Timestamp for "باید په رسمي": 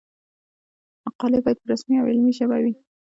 1.43-1.95